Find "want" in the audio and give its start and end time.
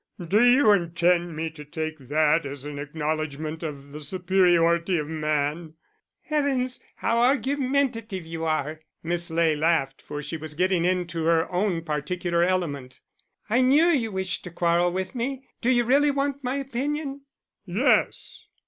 16.09-16.43